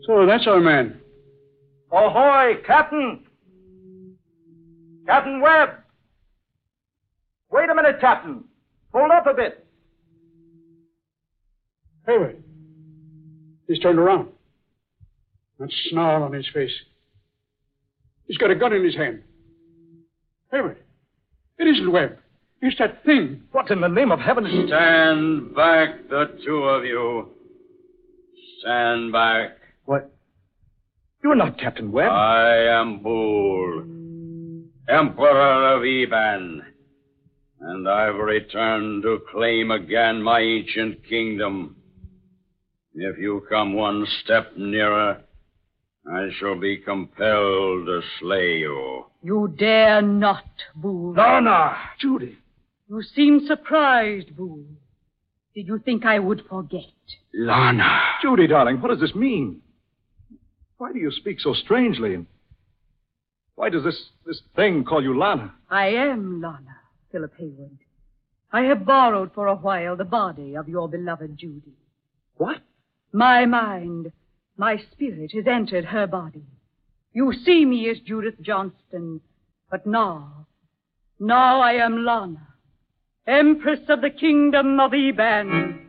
So 0.06 0.26
that's 0.26 0.46
our 0.46 0.60
man. 0.60 1.00
Ahoy, 1.92 2.56
Captain! 2.66 3.24
Captain 5.06 5.40
Webb! 5.40 5.70
Wait 7.50 7.70
a 7.70 7.74
minute, 7.74 8.00
Captain. 8.00 8.44
Hold 8.92 9.10
up 9.10 9.26
a 9.26 9.34
bit. 9.34 9.66
Hayward. 12.06 12.43
He's 13.66 13.78
turned 13.78 13.98
around. 13.98 14.28
That 15.58 15.72
snarl 15.90 16.22
on 16.22 16.32
his 16.32 16.48
face. 16.52 16.72
He's 18.26 18.38
got 18.38 18.50
a 18.50 18.54
gun 18.54 18.72
in 18.72 18.84
his 18.84 18.96
hand. 18.96 19.22
Hayward. 20.50 20.78
It 21.58 21.68
isn't 21.68 21.92
Webb. 21.92 22.18
It's 22.60 22.78
that 22.78 23.04
thing. 23.04 23.42
What 23.52 23.70
in 23.70 23.80
the 23.80 23.88
name 23.88 24.10
of 24.10 24.20
heaven 24.20 24.46
is... 24.46 24.68
Stand 24.68 25.54
back, 25.54 26.08
the 26.08 26.38
two 26.44 26.64
of 26.64 26.84
you. 26.84 27.28
Stand 28.60 29.12
back. 29.12 29.58
What? 29.84 30.10
You're 31.22 31.34
not 31.34 31.58
Captain 31.58 31.92
Webb. 31.92 32.10
I 32.10 32.56
am 32.80 33.02
Boole, 33.02 33.84
Emperor 34.88 35.76
of 35.76 35.84
Eban, 35.84 36.62
and 37.60 37.88
I've 37.88 38.16
returned 38.16 39.02
to 39.02 39.20
claim 39.30 39.70
again 39.70 40.22
my 40.22 40.40
ancient 40.40 41.06
kingdom. 41.08 41.76
If 42.94 43.18
you 43.18 43.44
come 43.48 43.74
one 43.74 44.06
step 44.22 44.56
nearer, 44.56 45.20
I 46.08 46.28
shall 46.38 46.58
be 46.60 46.76
compelled 46.76 47.86
to 47.86 48.00
slay 48.20 48.58
you. 48.58 49.06
You 49.22 49.52
dare 49.58 50.00
not, 50.00 50.44
Boole. 50.76 51.14
Lana! 51.14 51.76
Judy! 51.98 52.38
You 52.88 53.02
seem 53.02 53.46
surprised, 53.46 54.36
Boole. 54.36 54.64
Did 55.54 55.66
you 55.66 55.80
think 55.80 56.04
I 56.04 56.20
would 56.20 56.42
forget? 56.48 56.82
Lana. 57.32 58.00
Judy, 58.22 58.46
darling, 58.46 58.80
what 58.80 58.88
does 58.88 59.00
this 59.00 59.14
mean? 59.14 59.60
Why 60.78 60.92
do 60.92 60.98
you 60.98 61.10
speak 61.10 61.40
so 61.40 61.52
strangely? 61.54 62.14
And 62.14 62.26
why 63.56 63.70
does 63.70 63.82
this, 63.82 64.00
this 64.24 64.40
thing 64.54 64.84
call 64.84 65.02
you 65.02 65.18
Lana? 65.18 65.52
I 65.68 65.88
am 65.88 66.40
Lana, 66.40 66.76
Philip 67.10 67.32
Hayward. 67.38 67.78
I 68.52 68.62
have 68.62 68.84
borrowed 68.84 69.32
for 69.34 69.48
a 69.48 69.56
while 69.56 69.96
the 69.96 70.04
body 70.04 70.54
of 70.56 70.68
your 70.68 70.88
beloved 70.88 71.36
Judy. 71.36 71.72
What? 72.36 72.58
My 73.14 73.46
mind, 73.46 74.10
my 74.56 74.76
spirit 74.90 75.30
has 75.34 75.46
entered 75.46 75.84
her 75.84 76.04
body. 76.04 76.42
You 77.12 77.32
see 77.32 77.64
me 77.64 77.88
as 77.88 78.00
Judith 78.00 78.34
Johnston, 78.40 79.20
but 79.70 79.86
now, 79.86 80.48
now 81.20 81.60
I 81.60 81.74
am 81.74 82.04
Lana, 82.04 82.48
Empress 83.28 83.78
of 83.88 84.00
the 84.00 84.10
Kingdom 84.10 84.80
of 84.80 84.94
Eban. 84.94 85.86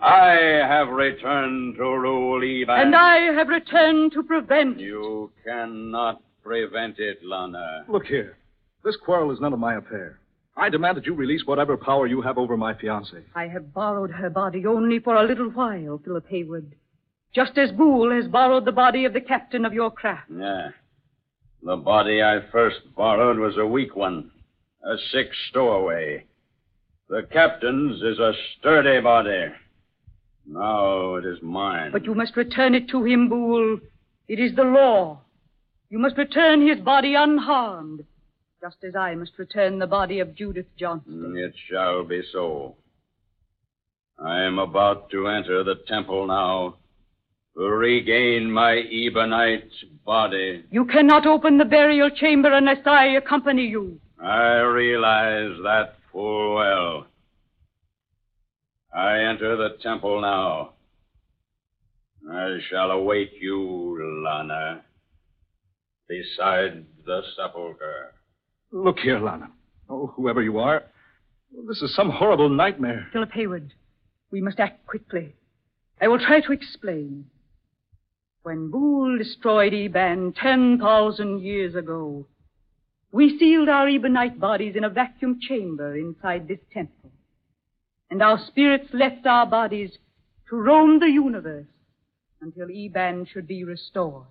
I 0.00 0.32
have 0.66 0.88
returned 0.88 1.76
to 1.76 1.84
rule 1.84 2.42
Eban. 2.42 2.80
And 2.80 2.96
I 2.96 3.18
have 3.34 3.46
returned 3.46 4.10
to 4.14 4.24
prevent. 4.24 4.80
You 4.80 5.30
cannot 5.46 6.20
prevent 6.42 6.98
it, 6.98 7.18
Lana. 7.22 7.84
Look 7.86 8.06
here. 8.06 8.36
This 8.82 8.96
quarrel 8.96 9.30
is 9.30 9.40
none 9.40 9.52
of 9.52 9.60
my 9.60 9.76
affair. 9.76 10.18
I 10.58 10.68
demand 10.68 10.96
that 10.96 11.06
you 11.06 11.14
release 11.14 11.46
whatever 11.46 11.76
power 11.76 12.08
you 12.08 12.20
have 12.20 12.36
over 12.36 12.56
my 12.56 12.74
fiancée. 12.74 13.22
I 13.34 13.46
have 13.46 13.72
borrowed 13.72 14.10
her 14.10 14.28
body 14.28 14.66
only 14.66 14.98
for 14.98 15.14
a 15.14 15.22
little 15.22 15.50
while, 15.50 16.00
Philip 16.04 16.26
Hayward. 16.28 16.74
Just 17.32 17.56
as 17.56 17.70
Boole 17.70 18.10
has 18.10 18.26
borrowed 18.26 18.64
the 18.64 18.72
body 18.72 19.04
of 19.04 19.12
the 19.12 19.20
captain 19.20 19.64
of 19.64 19.72
your 19.72 19.90
craft. 19.90 20.30
Yeah. 20.36 20.70
The 21.62 21.76
body 21.76 22.22
I 22.22 22.40
first 22.50 22.80
borrowed 22.96 23.38
was 23.38 23.56
a 23.56 23.66
weak 23.66 23.94
one, 23.94 24.30
a 24.82 24.96
sick 25.12 25.28
stowaway. 25.48 26.24
The 27.08 27.22
captain's 27.32 28.02
is 28.02 28.18
a 28.18 28.32
sturdy 28.58 29.00
body. 29.00 29.52
Now 30.46 31.14
it 31.16 31.24
is 31.24 31.38
mine. 31.42 31.92
But 31.92 32.04
you 32.04 32.14
must 32.14 32.36
return 32.36 32.74
it 32.74 32.88
to 32.88 33.04
him, 33.04 33.28
Boole. 33.28 33.78
It 34.26 34.40
is 34.40 34.56
the 34.56 34.64
law. 34.64 35.20
You 35.90 35.98
must 35.98 36.16
return 36.16 36.66
his 36.66 36.80
body 36.80 37.14
unharmed, 37.14 38.04
just 38.60 38.82
as 38.82 38.96
I 38.96 39.14
must 39.14 39.38
return 39.38 39.78
the 39.78 39.86
body 39.86 40.18
of 40.20 40.34
Judith 40.34 40.66
Johnston. 40.76 41.32
Mm, 41.34 41.38
it 41.38 41.54
shall 41.70 42.04
be 42.04 42.22
so. 42.32 42.76
I 44.18 44.42
am 44.42 44.58
about 44.58 45.10
to 45.10 45.28
enter 45.28 45.62
the 45.62 45.76
temple 45.86 46.26
now 46.26 46.76
to 47.56 47.62
regain 47.62 48.50
my 48.50 48.82
Ebonite 48.90 49.70
body. 50.04 50.64
You 50.70 50.86
cannot 50.86 51.26
open 51.26 51.58
the 51.58 51.64
burial 51.64 52.10
chamber 52.10 52.52
unless 52.52 52.84
I 52.84 53.06
accompany 53.16 53.66
you. 53.66 54.00
I 54.20 54.56
realize 54.58 55.56
that 55.62 55.94
full 56.10 56.56
well. 56.56 57.06
I 58.92 59.20
enter 59.20 59.56
the 59.56 59.76
temple 59.82 60.20
now. 60.20 60.72
I 62.28 62.58
shall 62.68 62.90
await 62.90 63.32
you, 63.40 64.22
Lana, 64.24 64.82
beside 66.08 66.84
the 67.06 67.22
sepulchre. 67.36 68.17
Look 68.70 68.98
here, 68.98 69.18
Lana. 69.18 69.50
Oh, 69.88 70.08
whoever 70.08 70.42
you 70.42 70.58
are, 70.58 70.84
this 71.66 71.80
is 71.80 71.94
some 71.94 72.10
horrible 72.10 72.50
nightmare. 72.50 73.08
Philip 73.12 73.32
Hayward, 73.32 73.72
we 74.30 74.42
must 74.42 74.60
act 74.60 74.86
quickly. 74.86 75.34
I 76.00 76.08
will 76.08 76.18
try 76.18 76.40
to 76.40 76.52
explain. 76.52 77.26
When 78.42 78.70
Boole 78.70 79.18
destroyed 79.18 79.72
Eban 79.72 80.34
10,000 80.34 81.40
years 81.40 81.74
ago, 81.74 82.26
we 83.10 83.38
sealed 83.38 83.70
our 83.70 83.88
Ebonite 83.88 84.38
bodies 84.38 84.76
in 84.76 84.84
a 84.84 84.90
vacuum 84.90 85.40
chamber 85.40 85.96
inside 85.96 86.46
this 86.46 86.60
temple. 86.72 87.10
And 88.10 88.22
our 88.22 88.38
spirits 88.46 88.88
left 88.92 89.26
our 89.26 89.46
bodies 89.46 89.92
to 90.50 90.56
roam 90.56 91.00
the 91.00 91.10
universe 91.10 91.66
until 92.40 92.70
Eban 92.70 93.26
should 93.26 93.46
be 93.46 93.64
restored. 93.64 94.26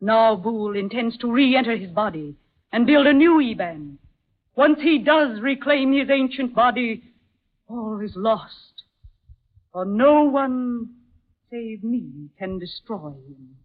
Now 0.00 0.36
Boole 0.36 0.76
intends 0.76 1.16
to 1.18 1.30
re-enter 1.30 1.76
his 1.76 1.90
body 1.90 2.36
and 2.72 2.86
build 2.86 3.06
a 3.06 3.12
new 3.12 3.40
Eban. 3.40 3.98
Once 4.54 4.80
he 4.80 4.98
does 4.98 5.40
reclaim 5.40 5.92
his 5.92 6.08
ancient 6.10 6.54
body, 6.54 7.02
all 7.68 8.00
is 8.00 8.12
lost. 8.16 8.84
For 9.72 9.84
no 9.84 10.24
one 10.24 10.88
save 11.50 11.84
me 11.84 12.30
can 12.38 12.58
destroy 12.58 13.10
him. 13.10 13.56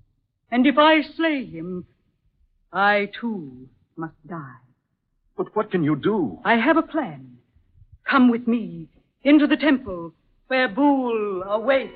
And 0.52 0.68
if 0.68 0.78
I 0.78 1.02
slay 1.16 1.46
him, 1.46 1.86
I 2.74 3.10
too 3.20 3.70
must 3.96 4.28
die. 4.28 4.60
But 5.38 5.56
what 5.56 5.72
can 5.72 5.84
you 5.84 5.96
do? 5.96 6.40
I 6.44 6.56
have 6.56 6.78
a 6.78 6.82
plan. 6.82 7.38
Come 8.10 8.30
with 8.30 8.48
me 8.48 8.90
into 9.24 9.48
the 9.48 9.56
temple 9.56 10.14
where 10.48 10.68
Boole 10.68 11.44
awaits. 11.44 11.94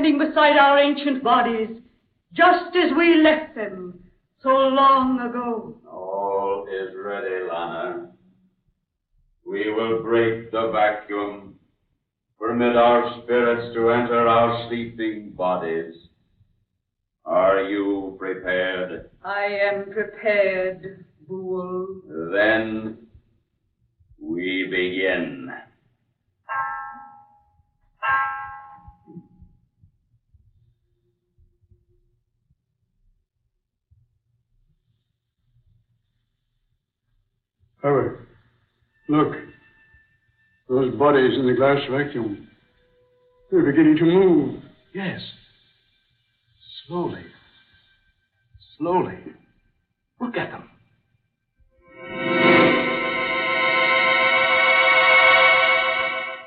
Standing 0.00 0.18
beside 0.18 0.56
our 0.56 0.78
ancient 0.78 1.22
bodies, 1.22 1.68
just 2.32 2.74
as 2.74 2.90
we 2.96 3.22
left 3.22 3.54
them 3.54 4.02
so 4.42 4.48
long 4.48 5.20
ago. 5.20 5.76
All 5.90 6.66
is 6.68 6.94
ready, 6.96 7.44
Lana. 7.50 8.10
We 9.46 9.70
will 9.72 10.02
break 10.02 10.50
the 10.52 10.70
vacuum, 10.72 11.56
permit 12.38 12.76
our 12.76 13.20
spirits 13.22 13.74
to 13.74 13.90
enter 13.90 14.26
our 14.26 14.68
sleeping 14.68 15.30
bodies. 15.30 15.94
Are 17.26 17.62
you 17.64 18.16
prepared? 18.18 19.10
I 19.22 19.44
am 19.44 19.92
prepared, 19.92 21.04
Boole. 21.28 22.00
Then 22.32 22.96
we 24.18 24.66
begin. 24.70 25.39
Howard, 37.82 38.26
look. 39.08 39.34
Those 40.68 40.94
bodies 40.96 41.36
in 41.36 41.46
the 41.46 41.54
glass 41.54 41.78
vacuum. 41.90 42.46
They're 43.50 43.64
beginning 43.64 43.96
to 43.96 44.04
move. 44.04 44.62
Yes. 44.94 45.20
Slowly. 46.86 47.24
Slowly. 48.78 49.18
Look 50.20 50.36
at 50.36 50.50
them. 50.50 50.68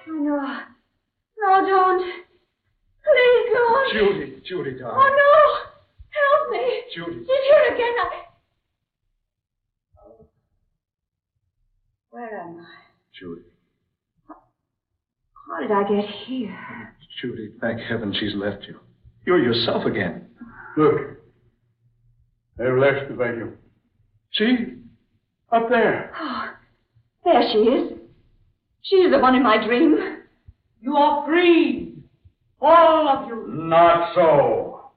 Oh, 0.07 0.19
no. 0.21 0.59
No, 1.39 1.67
don't. 1.67 2.03
Please, 3.03 3.49
Lord. 3.53 3.87
Judy, 3.91 4.41
Judy, 4.47 4.79
darling. 4.79 4.97
Oh, 4.99 5.09
no. 5.17 5.33
Help 6.13 6.51
me. 6.51 6.63
Judy. 6.95 7.25
She's 7.25 7.43
here 7.49 7.73
again. 7.73 7.95
I... 7.99 8.22
Where 12.13 12.41
am 12.41 12.59
I? 12.59 12.65
Judy. 13.19 13.41
How 14.27 15.61
did 15.61 15.71
I 15.71 15.81
get 15.81 16.07
here? 16.27 16.95
Judy, 17.19 17.49
thank 17.59 17.79
heaven 17.81 18.13
she's 18.19 18.35
left 18.35 18.65
you. 18.67 18.79
You're 19.25 19.41
yourself 19.41 19.87
again. 19.87 20.27
Look. 20.77 20.93
They've 22.55 22.77
left 22.77 23.09
the 23.09 23.15
vacuum. 23.15 23.55
See? 24.33 24.75
Up 25.51 25.69
there. 25.69 26.13
Oh, 26.21 26.49
there 27.25 27.41
she 27.51 27.57
is. 27.57 27.93
She's 28.83 29.09
the 29.09 29.17
one 29.17 29.33
in 29.33 29.41
my 29.41 29.65
dream. 29.65 29.97
You 30.81 30.95
are 30.95 31.25
free, 31.25 31.95
all 32.61 33.07
of 33.07 33.27
you. 33.27 33.47
Not 33.47 34.13
so. 34.13 34.91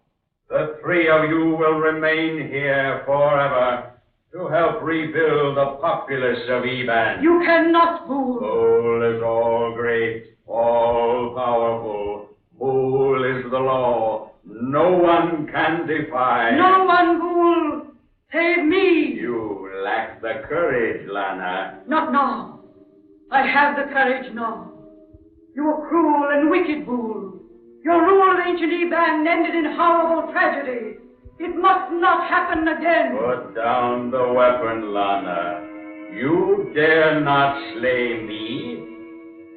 The 0.51 0.77
three 0.83 1.09
of 1.09 1.31
you 1.31 1.57
will 1.59 1.79
remain 1.79 2.47
here 2.47 3.05
forever 3.07 3.96
to 4.33 4.49
help 4.49 4.83
rebuild 4.83 5.57
the 5.57 5.79
populace 5.81 6.43
of 6.49 6.65
Eban. 6.65 7.23
You 7.23 7.41
cannot, 7.45 8.07
Boole. 8.07 8.41
Bull 8.41 9.17
is 9.17 9.23
all 9.23 9.75
great, 9.75 10.37
all 10.47 11.35
powerful. 11.35 12.29
Boole 12.59 13.39
is 13.39 13.51
the 13.51 13.59
law. 13.59 14.33
No 14.45 14.93
one 14.93 15.47
can 15.53 15.87
defy. 15.87 16.57
No 16.57 16.85
one, 16.85 17.21
Boole. 17.21 17.83
Save 18.33 18.65
me. 18.65 19.15
You 19.15 19.71
lack 19.85 20.21
the 20.21 20.43
courage, 20.49 21.09
Lana. 21.09 21.83
Not 21.87 22.13
now. 22.13 22.61
I 23.31 23.47
have 23.47 23.77
the 23.77 23.93
courage 23.93 24.33
now. 24.35 24.73
You 25.55 25.65
were 25.65 25.89
cruel 25.89 26.29
and 26.33 26.51
wicked, 26.51 26.85
Boole. 26.87 27.41
Your 27.85 28.03
rule 28.05 28.33
of 28.33 28.47
ancient 28.47 28.73
Eban 28.73 29.27
ended 29.27 29.55
in 29.55 29.73
horrible 29.77 30.33
tragedy. 30.33 30.99
It 31.39 31.55
must 31.55 31.93
not 31.93 32.29
happen 32.31 32.67
again. 32.67 33.17
Put 33.19 33.55
down 33.55 34.11
the 34.11 34.33
weapon, 34.33 34.95
Lana. 34.95 35.63
You 36.15 36.73
dare 36.75 37.21
not 37.21 37.75
slay 37.75 38.23
me. 38.23 38.83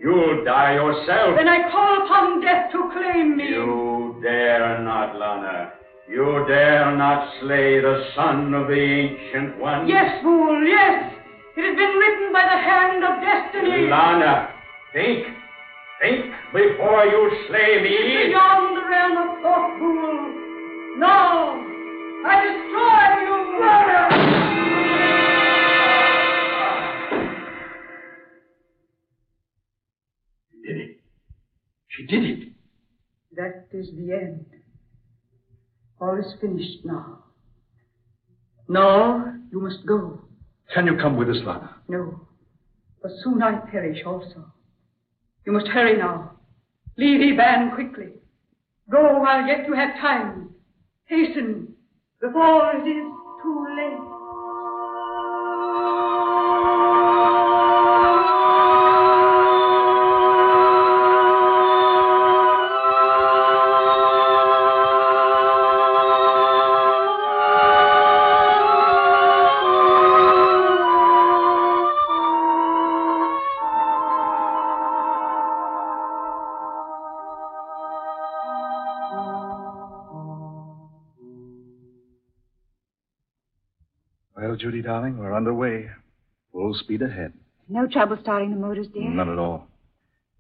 You'll 0.02 0.44
die 0.44 0.74
yourself. 0.74 1.36
Then 1.38 1.48
I 1.48 1.70
call 1.72 2.04
upon 2.04 2.42
death 2.42 2.72
to 2.74 2.92
claim 2.92 3.38
me. 3.38 3.48
You 3.48 4.20
dare 4.22 4.82
not, 4.84 5.16
Lana. 5.16 5.74
You 6.10 6.44
dare 6.48 6.96
not 6.98 7.32
slay 7.40 7.80
the 7.80 8.10
son 8.16 8.54
of 8.54 8.68
the 8.68 8.74
Ancient 8.74 9.58
One. 9.60 9.88
Yes, 9.88 10.24
Boole, 10.24 10.64
yes. 10.68 11.14
It 11.56 11.64
has 11.64 11.76
been 11.76 11.96
written 11.96 12.34
by 12.34 12.44
the 12.44 12.60
hand 12.60 13.04
of 13.04 13.22
destiny. 13.24 13.88
Lana, 13.88 14.50
think. 14.92 15.28
Think 16.02 16.26
before 16.52 17.06
you 17.06 17.32
slay 17.48 17.84
me. 17.84 17.92
It's 17.92 18.32
beyond 18.32 18.76
the 18.76 18.84
realm 18.90 19.18
of 19.30 19.42
thought, 19.44 19.80
Boole. 19.80 20.39
No, 20.98 21.64
I 22.26 22.36
destroy 22.46 23.24
you. 23.24 23.40
She 30.52 30.58
did 30.68 30.78
it. 30.82 30.98
She 31.88 32.06
did 32.06 32.24
it. 32.24 32.50
That 33.36 33.68
is 33.72 33.90
the 33.96 34.14
end. 34.14 34.46
All 36.02 36.18
is 36.18 36.34
finished 36.42 36.86
now. 36.86 37.24
No, 38.68 39.34
you 39.52 39.62
must 39.62 39.86
go. 39.86 40.22
Can 40.74 40.86
you 40.86 40.96
come 40.98 41.18
with 41.18 41.30
us, 41.30 41.38
Lana? 41.46 41.76
No, 41.88 42.28
for 43.02 43.10
soon 43.24 43.42
I 43.42 43.58
perish 43.72 44.04
also. 44.06 44.46
You 45.46 45.54
must 45.54 45.68
hurry 45.68 45.98
now. 45.98 46.34
Leave 46.98 47.22
Eban 47.22 47.72
quickly. 47.74 48.10
Go 48.92 49.20
while 49.20 49.46
yet 49.48 49.66
you 49.68 49.74
have 49.74 49.96
time. 50.00 50.49
Hasten 51.10 51.74
before 52.22 52.72
it 52.76 52.88
is 52.88 53.06
too 53.42 53.66
late. 53.78 54.19
Well, 84.40 84.56
Judy, 84.56 84.82
darling, 84.82 85.18
we're 85.18 85.36
underway. 85.36 85.90
Full 86.54 86.74
speed 86.74 87.02
ahead. 87.02 87.34
No 87.68 87.88
trouble 87.88 88.18
starting 88.22 88.52
the 88.52 88.56
motors, 88.56 88.88
dear. 88.94 89.10
None 89.10 89.30
at 89.30 89.38
all. 89.38 89.68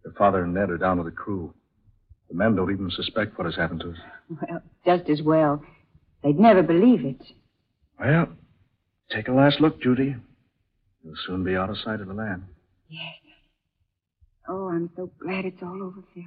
Your 0.06 0.14
father 0.14 0.44
and 0.44 0.54
Ned 0.54 0.70
are 0.70 0.78
down 0.78 0.98
with 0.98 1.08
the 1.08 1.12
crew. 1.12 1.54
The 2.30 2.36
men 2.36 2.56
don't 2.56 2.72
even 2.72 2.90
suspect 2.92 3.38
what 3.38 3.46
has 3.46 3.56
happened 3.56 3.82
to 3.82 3.90
us. 3.90 3.98
Well, 4.30 4.62
just 4.86 5.10
as 5.10 5.22
well. 5.22 5.62
They'd 6.24 6.40
never 6.40 6.64
believe 6.64 7.04
it. 7.04 7.22
Well, 8.00 8.30
take 9.12 9.28
a 9.28 9.34
last 9.34 9.60
look, 9.60 9.82
Judy. 9.82 10.16
You'll 11.04 11.16
soon 11.28 11.44
be 11.44 11.58
out 11.58 11.70
of 11.70 11.78
sight 11.80 12.00
of 12.00 12.08
the 12.08 12.14
land. 12.14 12.44
Yes. 12.88 13.16
Oh, 14.48 14.70
I'm 14.70 14.90
so 14.96 15.12
glad 15.22 15.44
it's 15.44 15.62
all 15.62 15.84
over, 15.84 16.02
Phil. 16.14 16.24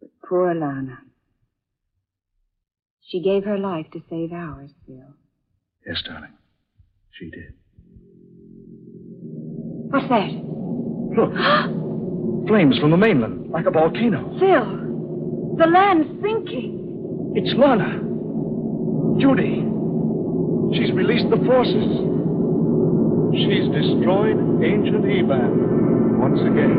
But 0.00 0.10
poor 0.28 0.54
Lana. 0.54 0.98
She 3.00 3.22
gave 3.22 3.44
her 3.44 3.58
life 3.58 3.86
to 3.92 4.02
save 4.10 4.32
ours, 4.32 4.70
Phil. 4.86 5.14
Yes, 5.86 6.02
darling. 6.06 6.32
She 7.12 7.30
did. 7.30 7.54
What's 9.90 10.08
that? 10.08 10.30
Look. 11.16 11.32
Flames 12.48 12.78
from 12.78 12.90
the 12.90 12.96
mainland, 12.96 13.50
like 13.50 13.66
a 13.66 13.70
volcano. 13.70 14.36
Phil, 14.38 15.56
the 15.56 15.66
land's 15.66 16.08
sinking. 16.22 17.32
It's 17.36 17.54
Lana. 17.56 17.98
Judy. 19.20 19.62
She's 20.74 20.90
released 20.92 21.28
the 21.30 21.36
forces. 21.46 22.06
She's 23.34 23.68
destroyed 23.70 24.38
ancient 24.64 25.04
Eban 25.04 26.18
once 26.18 26.40
again. 26.40 26.74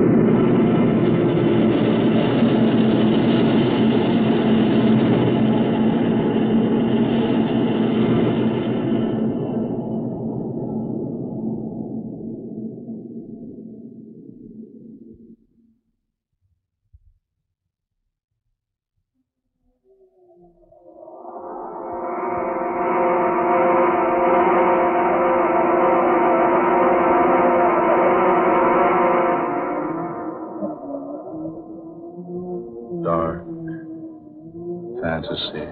Fantasy. 35.02 35.68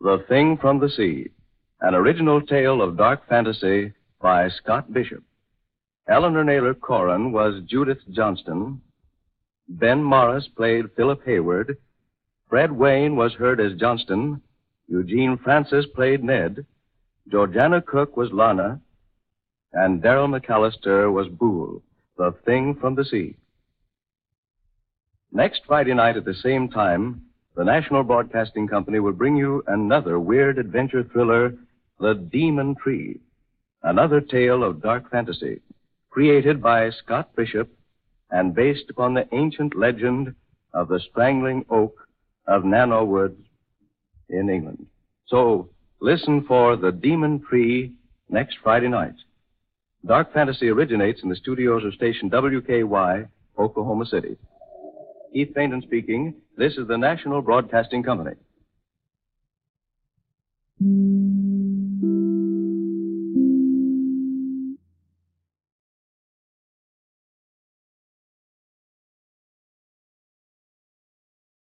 The 0.00 0.24
Thing 0.28 0.58
from 0.60 0.80
the 0.80 0.88
Sea, 0.90 1.30
an 1.80 1.94
original 1.94 2.42
tale 2.42 2.82
of 2.82 2.96
dark 2.96 3.28
fantasy 3.28 3.92
by 4.20 4.48
Scott 4.48 4.92
Bishop. 4.92 5.22
Eleanor 6.08 6.44
Naylor 6.44 6.74
Corrin 6.74 7.30
was 7.30 7.62
Judith 7.66 8.00
Johnston. 8.10 8.80
Ben 9.68 10.02
Morris 10.02 10.48
played 10.48 10.92
Philip 10.96 11.24
Hayward. 11.24 11.76
Fred 12.48 12.72
Wayne 12.72 13.16
was 13.16 13.32
heard 13.34 13.60
as 13.60 13.78
Johnston. 13.78 14.42
Eugene 14.88 15.38
Francis 15.38 15.86
played 15.94 16.22
Ned. 16.22 16.66
Georgiana 17.30 17.80
Cook 17.80 18.16
was 18.16 18.30
Lana. 18.32 18.80
And 19.72 20.02
Daryl 20.02 20.28
McAllister 20.28 21.10
was 21.10 21.28
Boole, 21.28 21.82
the 22.18 22.34
thing 22.44 22.74
from 22.74 22.94
the 22.94 23.04
sea. 23.04 23.36
Next 25.30 25.62
Friday 25.66 25.94
night 25.94 26.18
at 26.18 26.26
the 26.26 26.34
same 26.34 26.68
time, 26.68 27.22
the 27.56 27.64
National 27.64 28.02
Broadcasting 28.02 28.68
Company 28.68 28.98
will 28.98 29.12
bring 29.12 29.36
you 29.36 29.62
another 29.66 30.18
weird 30.18 30.58
adventure 30.58 31.04
thriller, 31.04 31.54
The 32.00 32.14
Demon 32.14 32.74
Tree. 32.74 33.20
Another 33.82 34.20
tale 34.20 34.62
of 34.62 34.82
dark 34.82 35.10
fantasy, 35.10 35.60
created 36.10 36.62
by 36.62 36.90
Scott 36.90 37.34
Bishop 37.34 37.70
and 38.32 38.54
based 38.54 38.90
upon 38.90 39.14
the 39.14 39.28
ancient 39.32 39.76
legend 39.76 40.34
of 40.74 40.88
the 40.88 40.98
strangling 41.10 41.64
oak 41.70 41.94
of 42.48 42.64
Nano 42.64 43.04
Woods 43.04 43.38
in 44.30 44.48
England. 44.48 44.86
So 45.26 45.68
listen 46.00 46.44
for 46.48 46.76
The 46.76 46.90
Demon 46.90 47.44
Tree 47.48 47.92
next 48.28 48.56
Friday 48.62 48.88
night. 48.88 49.14
Dark 50.04 50.32
fantasy 50.32 50.68
originates 50.68 51.22
in 51.22 51.28
the 51.28 51.36
studios 51.36 51.84
of 51.84 51.94
station 51.94 52.28
WKY, 52.30 53.28
Oklahoma 53.58 54.06
City. 54.06 54.36
Keith 55.32 55.54
Fainton 55.54 55.82
speaking. 55.82 56.34
This 56.56 56.76
is 56.76 56.88
the 56.88 56.98
National 56.98 57.40
Broadcasting 57.40 58.02
Company. 58.02 58.36